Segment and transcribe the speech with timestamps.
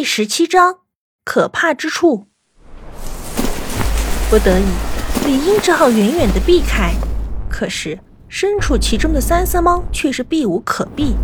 [0.00, 0.76] 第十七章，
[1.26, 2.26] 可怕之处。
[4.30, 4.64] 不得已，
[5.26, 6.94] 李英只好远远的避开。
[7.50, 11.16] 可是身处其中的三色猫却是避无可避，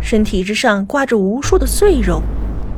[0.00, 2.22] 身体之上挂着无数的碎肉，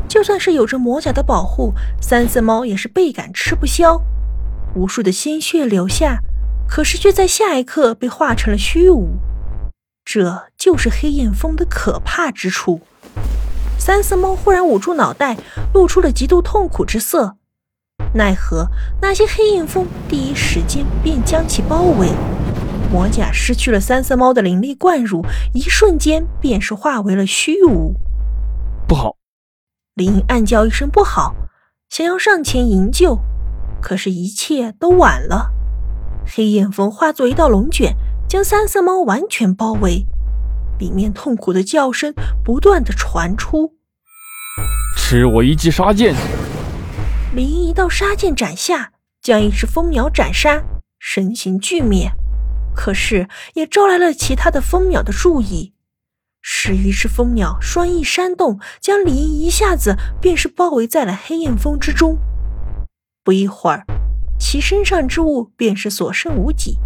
[0.08, 4.02] 就算是有着魔甲的保护，三色猫也是倍感吃不消。
[4.74, 6.18] 无数的鲜血流下，
[6.68, 9.18] 可是却在下一刻被化成了虚无。
[10.04, 12.80] 这就是黑焰风的可怕之处。
[13.78, 15.36] 三色猫忽然捂住脑袋，
[15.74, 17.36] 露出了极度痛苦之色。
[18.14, 18.68] 奈何
[19.00, 22.10] 那些黑焰蜂第一时间便将其包围，
[22.92, 27.94] 魔甲失去了三色猫的灵力灌入，一瞬间便是化为了虚无。
[28.86, 29.16] 不好！
[29.94, 31.34] 林英暗叫一声不好，
[31.88, 33.18] 想要上前营救，
[33.80, 35.52] 可是，一切都晚了。
[36.26, 37.94] 黑焰风化作一道龙卷，
[38.28, 40.06] 将三色猫完全包围。
[40.82, 42.12] 里面痛苦的叫声
[42.44, 43.74] 不断的传出。
[44.96, 46.12] 吃我一记杀剑！
[47.32, 48.90] 林一道杀剑斩下，
[49.22, 50.64] 将一只蜂鸟斩杀，
[50.98, 52.10] 身形俱灭。
[52.74, 55.72] 可是也招来了其他的蜂鸟的注意。
[56.40, 62.18] 十余只蜂鸟双翼扇动，将李英一下子便是包围在了黑焰风之中。
[63.22, 63.84] 不一会儿，
[64.40, 66.78] 其身上之物便是所剩无几。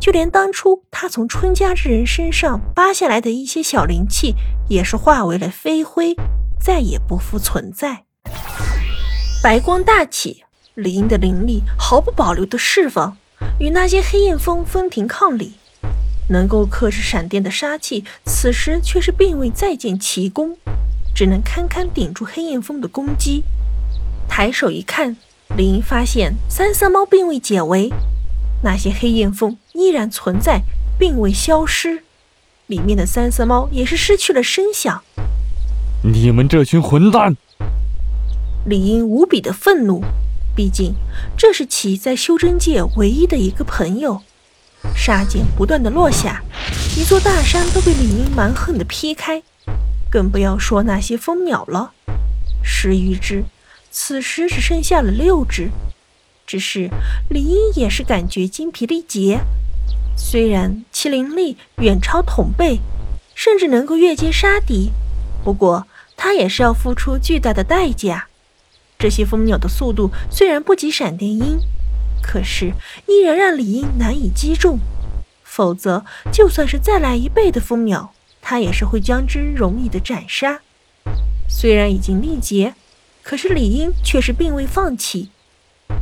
[0.00, 4.34] 就连当初他从春家之人身上扒下来的一些小灵气，
[4.68, 6.14] 也是化为了飞灰，
[6.60, 8.04] 再也不复存在。
[9.42, 13.16] 白光大起，李英的灵力毫不保留的释放，
[13.58, 15.54] 与那些黑焰风分庭抗礼。
[16.30, 20.56] 能够克制闪电的杀气，此时却是并未再见奇功，
[21.14, 23.44] 只能堪堪顶住黑焰风的攻击。
[24.26, 25.16] 抬手一看，
[25.56, 27.92] 李英发现三色猫并未解围。
[28.64, 30.62] 那些黑焰凤依然存在，
[30.98, 32.02] 并未消失。
[32.66, 35.04] 里面的三色猫也是失去了声响。
[36.02, 37.36] 你们这群混蛋！
[38.66, 40.02] 李英无比的愤怒，
[40.56, 40.94] 毕竟
[41.36, 44.22] 这是其在修真界唯一的一个朋友。
[44.96, 46.42] 杀剑不断的落下，
[46.96, 49.42] 一座大山都被李英蛮横的劈开，
[50.10, 51.92] 更不要说那些蜂鸟了。
[52.62, 53.44] 十余只，
[53.90, 55.70] 此时只剩下了六只。
[56.46, 56.90] 只是
[57.28, 59.40] 李英也是感觉精疲力竭，
[60.16, 62.80] 虽然其灵力远超同辈，
[63.34, 64.90] 甚至能够越阶杀敌，
[65.42, 68.28] 不过他也是要付出巨大的代价。
[68.98, 71.58] 这些蜂鸟的速度虽然不及闪电鹰，
[72.22, 72.72] 可是
[73.06, 74.78] 依然让李英难以击中。
[75.42, 80.60] 否则，就算是再来一倍的蜂鸟，他也是会将之容易的斩杀。
[81.48, 82.74] 虽然已经力竭，
[83.22, 85.30] 可是李英却是并未放弃。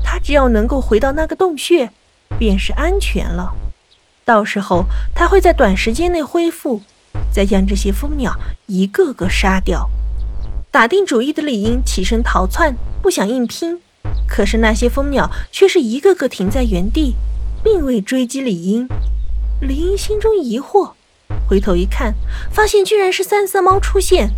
[0.02, 1.90] 他只要能够回到那个洞穴，
[2.38, 3.52] 便是安全了。
[4.24, 6.80] 到时候他会在短时间内恢复，
[7.32, 8.34] 再将这些蜂鸟
[8.66, 9.90] 一个个杀掉。
[10.70, 13.80] 打定主意的李英起身逃窜，不想硬拼。
[14.26, 17.14] 可是那些蜂鸟却是一个个停在原地，
[17.62, 18.88] 并未追击李英。
[19.60, 20.92] 李英心中疑惑，
[21.46, 22.14] 回头一看，
[22.50, 24.30] 发现居然是三色猫出现。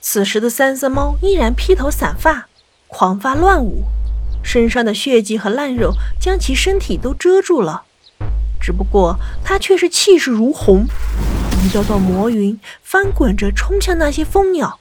[0.00, 2.48] 此时的三色猫依然披头散发，
[2.88, 3.84] 狂发乱舞。
[4.42, 7.84] 身上的血迹和烂肉将其身体都遮住了，
[8.60, 10.86] 只不过他却是气势如虹，
[11.64, 14.78] 一道道魔云翻滚着冲向那些蜂鸟，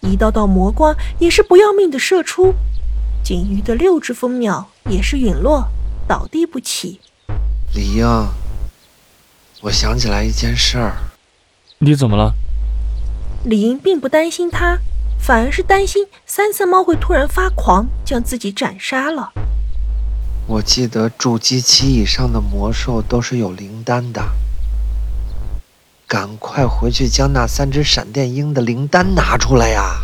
[0.00, 2.54] 一道道魔光也是不要命的射出，
[3.24, 5.68] 仅余的六只蜂鸟也是陨落，
[6.06, 7.00] 倒地不起。
[7.74, 8.06] 李英，
[9.62, 10.96] 我想起来一件事儿，
[11.78, 12.34] 你怎么了？
[13.44, 14.78] 李英并不担心他。
[15.30, 19.32] 反而是担心三色猫会突然发狂，将自己斩杀了。
[20.48, 24.20] 我记得筑基期以上的魔兽都是有灵丹的，
[26.08, 30.00] 赶快回去将那三只闪电鹰的灵丹拿出来呀！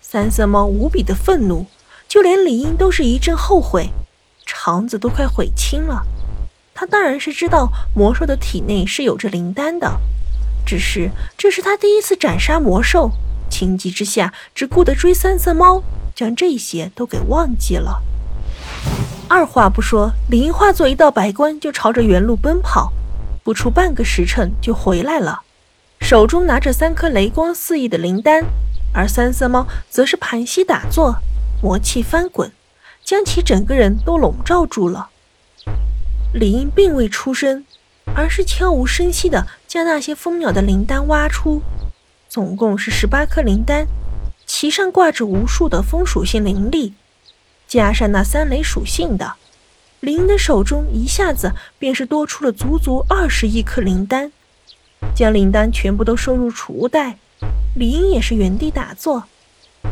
[0.00, 1.66] 三色猫无比的愤怒，
[2.08, 3.90] 就连李英都是一阵后悔，
[4.44, 6.02] 肠子都快悔青了。
[6.74, 10.00] 他当然是知道魔兽的体内是有着灵丹的，
[10.66, 13.12] 只是这是他第一次斩杀魔兽。
[13.50, 15.82] 情急之下，只顾得追三色猫，
[16.14, 18.00] 将这些都给忘记了。
[19.28, 22.92] 二话不说，李英化作一道白光，就朝着原路奔跑。
[23.42, 25.40] 不出半个时辰，就回来了，
[26.00, 28.44] 手中拿着三颗雷光四溢的灵丹。
[28.92, 31.16] 而三色猫则是盘膝打坐，
[31.62, 32.50] 魔气翻滚，
[33.04, 35.10] 将其整个人都笼罩住了。
[36.34, 37.64] 李英并未出声，
[38.14, 41.62] 而是悄无声息地将那些蜂鸟的灵丹挖出。
[42.30, 43.88] 总共是十八颗灵丹，
[44.46, 46.94] 其上挂着无数的风属性灵力，
[47.66, 49.34] 加上那三雷属性的，
[49.98, 54.30] 林的手中一下子便是多出了足足二十亿颗灵丹。
[55.12, 57.18] 将灵丹全部都收入储物袋，
[57.74, 59.24] 李英也是原地打坐。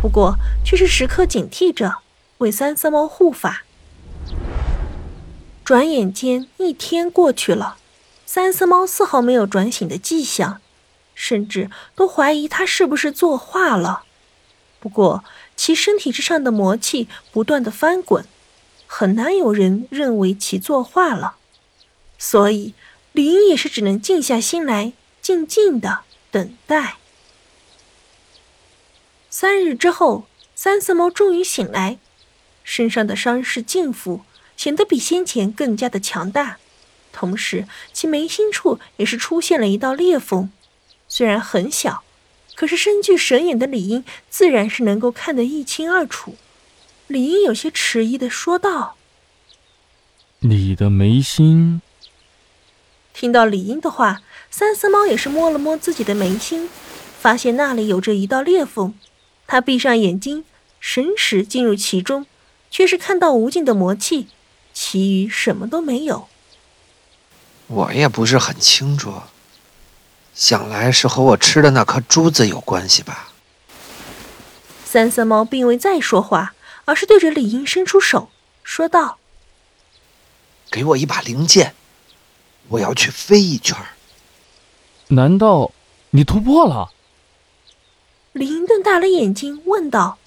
[0.01, 1.97] 不过却是时刻警惕着
[2.39, 3.65] 为三色猫护法。
[5.65, 7.79] 转眼间一天过去了，
[8.25, 10.61] 三色猫丝毫没有转醒的迹象，
[11.21, 14.05] 甚至都怀疑他是不是作画了。
[14.79, 15.25] 不过
[15.57, 18.25] 其身体之上的魔气不断的翻滚，
[18.87, 21.35] 很难有人认为其作画了。
[22.17, 22.73] 所以
[23.11, 26.99] 李英也是只能静下心来，静静的等待。
[29.29, 31.99] 三日之后，三色猫终于醒来，
[32.63, 34.23] 身上的伤势尽复。
[34.57, 36.59] 显得比先前更加的强大，
[37.13, 40.51] 同时其眉心处也是出现了一道裂缝，
[41.09, 42.03] 虽然很小，
[42.55, 46.37] 可是身具神眼的李英自然是能够看得一清二楚。
[47.07, 48.97] 李英有些迟疑的说道
[50.41, 51.81] ：“你的眉心。”
[53.15, 56.69] 听到李英的话，三色猫也是摸了摸自己的眉心，
[57.19, 58.95] 发现那里有着一道裂缝。
[59.47, 60.45] 他闭上眼睛，
[60.79, 62.27] 神识进入其中，
[62.71, 64.29] 却是看到无尽的魔气。
[64.75, 66.29] 其余什么都没有。
[67.67, 69.13] 我也不是很清楚，
[70.39, 73.33] 想来是和我吃的那颗珠子有关系吧。
[74.85, 76.55] 三色猫并未再说话，
[76.85, 78.31] 而是对着李英伸出手，
[78.63, 79.19] 说道
[80.71, 81.75] ：“给我一把灵剑，
[82.69, 83.77] 我要去飞一圈。”
[85.09, 85.73] 难道
[86.11, 86.93] 你突破了？
[88.31, 90.19] 李英瞪大了眼睛问道：“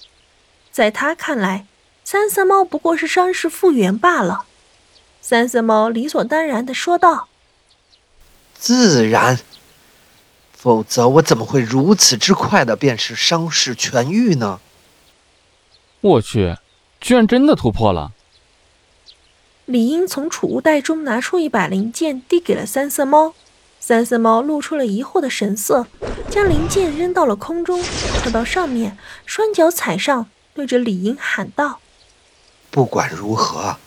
[0.70, 1.66] 在他看来。”
[2.04, 4.44] 三色猫不过是伤势复原罢了，
[5.22, 7.28] 三色猫理所当然的说道
[8.58, 9.38] ：“自然，
[10.62, 14.60] 否则我怎么会如此之快的便是伤势痊愈呢？”
[16.00, 16.56] 我去，
[17.00, 18.12] 居然真的突破了！
[19.64, 23.34] 李英从储物袋中拿出一把零件，递给了三色猫。
[23.80, 25.88] 三色猫露出了疑惑的神色，
[26.30, 27.82] 将零件扔到了空中，
[28.22, 31.80] 跳到上面，双脚踩上，对着李英喊道。
[32.70, 33.78] 不管如何，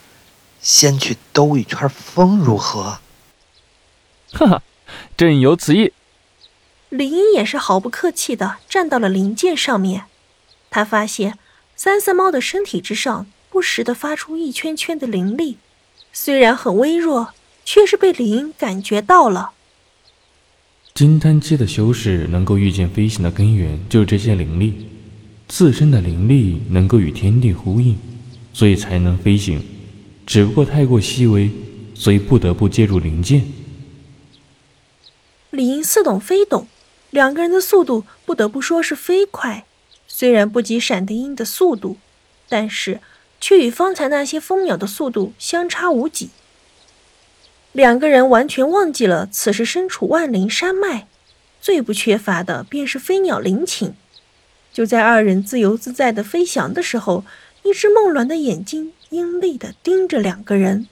[0.62, 3.00] 先去兜一圈风如何？
[4.36, 4.64] 哈哈，
[5.16, 5.94] 朕有此意。
[6.90, 10.06] 李英也是毫不客气的站到了灵剑上面。
[10.70, 11.38] 他发现
[11.76, 15.58] 三色猫的身体之上不时的发出一圈圈的灵力，
[16.14, 17.34] 虽然很微弱，
[17.64, 19.52] 却是被李英感觉到了。
[20.94, 24.88] 金丹期的修士能够预见飞行的根源，就是这些灵力，
[25.48, 27.98] 自身的灵力能够与天地呼应。
[28.54, 29.62] 所以才能飞行，
[30.26, 31.52] 只不过太过细微，
[31.94, 33.46] 所以不得不借助灵剑。
[35.50, 36.66] 李英似懂非懂，
[37.16, 39.64] 两个人的速度不得不说是飞快，
[40.06, 41.96] 虽然不及闪电鹰的速度，
[42.50, 43.00] 但是
[43.40, 46.32] 却与方才那些蜂鸟的速度相差无几。
[47.72, 51.08] 两个人完全忘记了此时身处万灵山脉，
[51.62, 53.94] 最不缺乏的便是飞鸟灵禽。
[54.74, 57.24] 就在二人自由自在的飞翔的时候。
[57.68, 60.88] 一只梦鸾的眼睛阴厉的盯着两个人。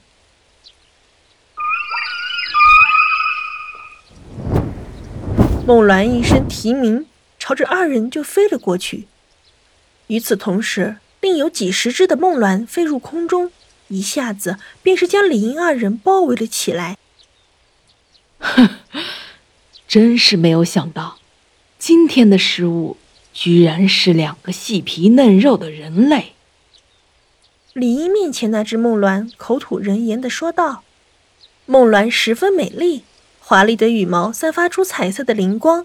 [5.66, 7.06] 梦鸾一声啼鸣，
[7.38, 9.06] 朝着二人就飞了过去。
[10.08, 13.50] 与此同时，另有几十只的梦鸾飞入空中，
[13.88, 16.98] 一下子便是将李英二人包围了起来。
[18.38, 18.76] 哼，
[19.88, 21.16] 真是没有想到，
[21.78, 22.98] 今天的食物
[23.32, 26.34] 居然是两个细皮嫩肉的人类。
[27.72, 30.84] 李英面前那只梦鸾口吐人言的说道
[31.64, 33.04] ：“梦鸾十分美丽，
[33.46, 35.84] 华丽的羽毛散发出彩色的灵光，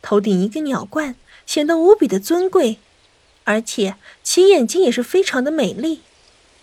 [0.00, 2.78] 头顶一个鸟冠，显得无比的尊贵，
[3.44, 6.00] 而且其眼睛也是非常的美丽，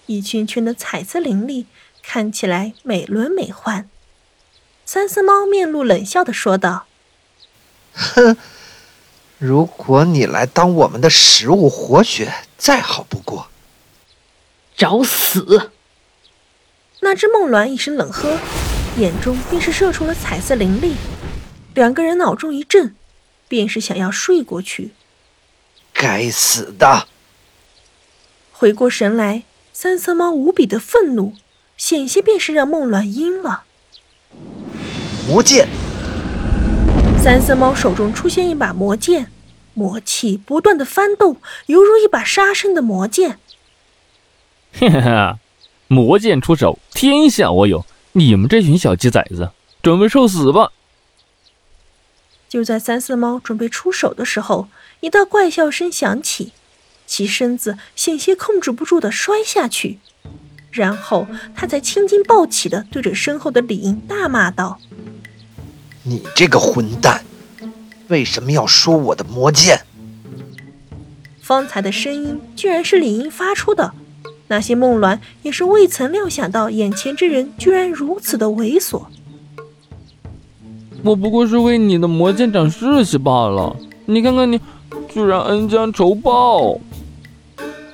[0.08, 1.68] 一圈圈的彩色灵力，
[2.02, 3.86] 看起来美轮美奂。”
[4.84, 6.88] 三色猫面露冷笑的说道
[7.94, 8.36] ：“哼，
[9.38, 13.50] 如果你来当我们的食物，活血再好不过。”
[14.76, 15.70] 找死！
[17.02, 18.40] 那只梦鸾一声冷喝，
[18.98, 20.96] 眼中便是射出了彩色灵力。
[21.74, 22.96] 两个人脑中一震，
[23.48, 24.92] 便是想要睡过去。
[25.94, 27.08] 该死的！
[28.52, 31.34] 回过神来，三色猫无比的愤怒，
[31.78, 33.64] 险些便是让梦鸾阴了。
[35.28, 35.68] 魔剑！
[37.18, 39.32] 三色猫手中出现一把魔剑，
[39.74, 43.40] 魔气不断的翻动，犹如一把杀生的魔剑。
[44.74, 45.40] 哈哈，
[45.88, 47.86] 魔剑出手，天下我有！
[48.14, 49.52] 你们这群小鸡崽子，
[49.82, 50.72] 准备受死吧！
[52.50, 54.68] 就在三色猫准备出手的时候，
[55.00, 56.52] 一道怪笑声响起，
[57.08, 60.00] 其身子险些控制不住的摔下去，
[60.72, 61.26] 然后
[61.56, 64.82] 他才青筋暴起的对着身后的李英大骂道
[66.04, 67.24] ：“你这个混蛋，
[68.10, 69.86] 为什么要说我的魔剑？”
[71.42, 73.94] 方才的声音居然是李英发出的。
[74.52, 79.04] 那些梦鸾也是未曾料想到，眼前之人居然如此的猥琐。
[81.04, 83.74] 我不过是为你的魔剑长士气罢了。
[84.08, 84.60] 你看看你，
[85.08, 86.78] 居然恩将仇报！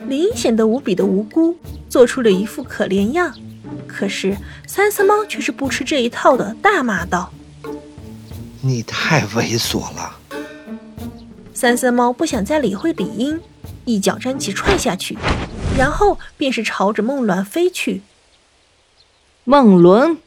[0.07, 1.55] 李英显得无比的无辜，
[1.87, 3.31] 做出了一副可怜样。
[3.85, 4.35] 可是
[4.65, 7.31] 三色猫却是不吃这一套的，大骂道
[8.61, 10.17] ：“你太猥琐了！”
[11.53, 13.39] 三色猫不想再理会李英，
[13.85, 15.15] 一脚将其踹下去。
[15.77, 18.01] 然后便是朝着梦鸾飞去。
[19.43, 20.17] 梦鸾，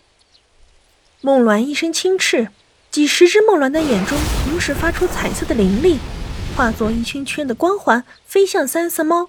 [1.20, 2.48] 梦鸾一声轻斥，
[2.90, 5.98] 几十只梦鸾的眼中同时发出彩色的灵力，
[6.56, 9.28] 化作一圈圈的光环飞向三色猫。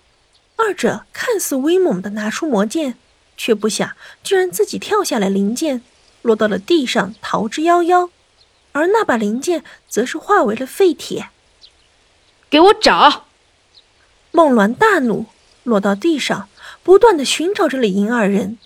[0.57, 2.95] 二者看似威猛的拿出魔剑，
[3.35, 5.81] 却不想居然自己跳下来，灵剑
[6.21, 8.11] 落到了地上，逃之夭夭。
[8.73, 11.29] 而那把灵剑则是化为了废铁。
[12.49, 13.25] 给我找！
[14.31, 15.25] 梦鸾大怒。
[15.63, 16.49] 落到地上，
[16.83, 18.57] 不断的寻找着李英二人。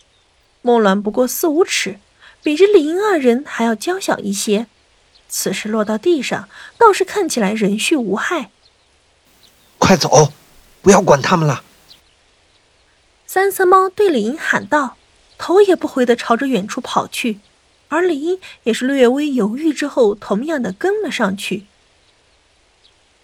[0.61, 1.99] 梦鸾不过四五尺，
[2.41, 4.67] 比着李英二人还要娇小一些。
[5.27, 6.47] 此时落到地上，
[6.77, 8.49] 倒是看起来人畜无害。
[9.77, 10.31] 快走，
[10.81, 11.63] 不要管他们了。
[13.27, 14.97] 三色猫对李英喊道，
[15.37, 17.39] 头也不回的朝着远处跑去。
[17.89, 21.65] 而李英也是略微犹豫之后，同样的跟了上去。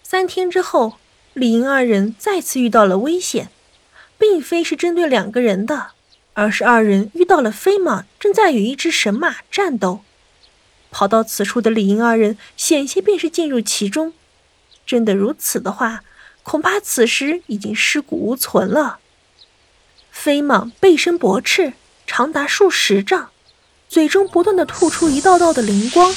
[0.04, 0.98] 三天之后，
[1.34, 3.50] 李英二人再次遇到了危险。
[4.22, 5.94] 并非是针对两个人的，
[6.34, 10.02] 而是二人遇到了飞蟒，正在与一只神马战斗。
[10.92, 14.14] 跑到此处的李英二人险些便是进入其中。
[14.86, 16.02] 真的如此的话，
[16.44, 19.00] 恐怕此时已经尸骨无存了。
[20.12, 21.74] 飞蟒背身驳翅，
[22.06, 23.30] 长达数十丈，
[23.90, 26.14] 嘴中不断的吐出一道道的灵光，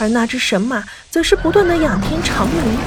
[0.00, 2.78] 而那只神马则是不断的仰天长鸣，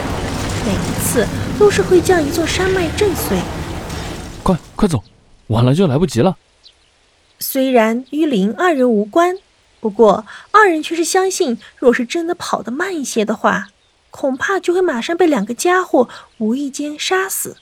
[0.66, 1.26] 每一次
[1.58, 3.40] 都是会将一座山脉震碎。
[4.44, 5.04] 快快走，
[5.48, 6.38] 晚了就来不及了。
[7.40, 9.38] 虽然与林二人无关，
[9.80, 13.70] 不过二人却是相信，若是真的跑得慢一些的话，
[14.10, 17.58] 恐怕就会马上被两个家伙无意间杀死。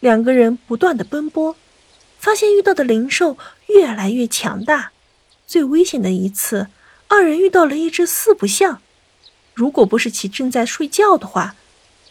[0.00, 1.56] 两个人不断的奔波，
[2.18, 4.92] 发现遇到的灵兽越来越强大。
[5.46, 6.68] 最危险的一次，
[7.08, 8.80] 二人遇到了一只四不像。
[9.54, 11.56] 如果不是其正在睡觉的话，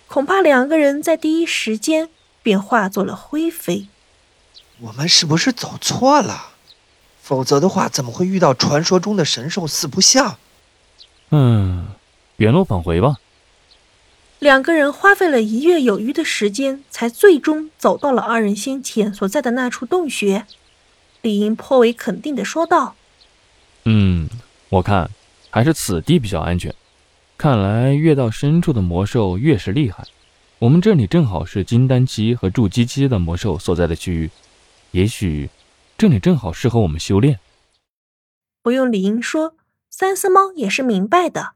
[0.07, 2.09] 恐怕两个人在第一时间。
[2.47, 3.87] 便化作了灰飞。
[4.79, 6.51] 我们是不是走错了？
[7.21, 10.37] 否则的话，怎么会遇到传说中的神兽四不像？
[11.31, 11.87] 嗯，
[12.37, 13.17] 原路返回吧。
[14.39, 20.45] 两个人花费了一月有余的时间，才最终走到了二人先前所在的那处洞穴。
[21.21, 22.95] 李英颇为肯定的说道
[23.83, 24.29] ：“嗯，
[24.69, 25.11] 我看
[25.49, 26.73] 还是此地比较安全。
[27.37, 30.05] 看来越到深处的魔兽越是厉害。”
[30.59, 34.31] 我们这里正好是金丹期和筑基期的魔兽所在的区域，
[34.89, 35.51] 也许
[35.95, 37.39] 这里正好适合我们修炼。
[38.63, 39.53] 不用李英说，
[39.91, 41.45] 三色猫也是明白的。